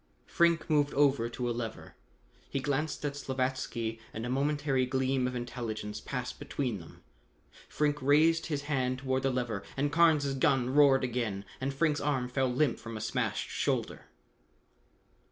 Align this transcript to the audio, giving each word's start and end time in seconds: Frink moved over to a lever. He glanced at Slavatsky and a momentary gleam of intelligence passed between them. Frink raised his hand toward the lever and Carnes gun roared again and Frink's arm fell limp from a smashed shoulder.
Frink 0.25 0.67
moved 0.67 0.95
over 0.95 1.29
to 1.29 1.47
a 1.47 1.51
lever. 1.53 1.93
He 2.49 2.59
glanced 2.59 3.05
at 3.05 3.15
Slavatsky 3.15 3.99
and 4.15 4.25
a 4.25 4.31
momentary 4.31 4.87
gleam 4.87 5.27
of 5.27 5.35
intelligence 5.35 6.01
passed 6.01 6.39
between 6.39 6.79
them. 6.79 7.03
Frink 7.69 8.01
raised 8.01 8.47
his 8.47 8.63
hand 8.63 8.97
toward 8.97 9.21
the 9.21 9.29
lever 9.29 9.61
and 9.77 9.91
Carnes 9.91 10.33
gun 10.39 10.71
roared 10.71 11.03
again 11.03 11.45
and 11.61 11.71
Frink's 11.71 12.01
arm 12.01 12.29
fell 12.29 12.51
limp 12.51 12.79
from 12.79 12.97
a 12.97 12.99
smashed 12.99 13.49
shoulder. 13.51 14.07